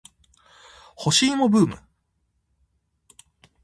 [0.95, 1.79] 干し芋ブーム